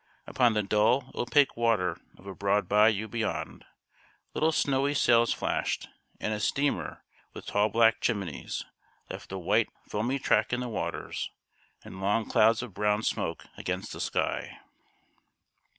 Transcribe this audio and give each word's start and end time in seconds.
Upon 0.25 0.53
the 0.53 0.63
dull, 0.63 1.11
opaque 1.13 1.55
water 1.55 1.95
of 2.17 2.25
a 2.25 2.33
broad 2.33 2.67
bayou 2.67 3.07
beyond, 3.07 3.65
little 4.33 4.51
snowy 4.51 4.95
sails 4.95 5.31
flashed, 5.31 5.89
and 6.19 6.33
a 6.33 6.39
steamer, 6.39 7.03
with 7.35 7.45
tall 7.45 7.69
black 7.69 8.01
chimneys, 8.01 8.65
left 9.11 9.31
a 9.31 9.37
white, 9.37 9.69
foamy 9.87 10.17
track 10.17 10.53
in 10.53 10.59
the 10.61 10.69
waters, 10.69 11.29
and 11.83 12.01
long 12.01 12.25
clouds 12.25 12.63
of 12.63 12.73
brown 12.73 13.03
smoke 13.03 13.45
against 13.59 13.93
the 13.93 14.01
sky. 14.01 14.57